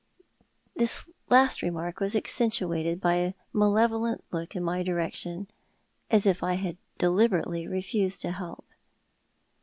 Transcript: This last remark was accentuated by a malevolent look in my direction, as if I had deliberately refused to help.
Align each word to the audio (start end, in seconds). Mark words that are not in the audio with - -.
This 0.75 1.07
last 1.29 1.61
remark 1.61 1.99
was 1.99 2.15
accentuated 2.15 2.99
by 2.99 3.17
a 3.17 3.33
malevolent 3.53 4.23
look 4.31 4.55
in 4.55 4.63
my 4.63 4.81
direction, 4.81 5.47
as 6.09 6.25
if 6.25 6.41
I 6.41 6.53
had 6.55 6.77
deliberately 6.97 7.67
refused 7.67 8.19
to 8.23 8.31
help. 8.31 8.65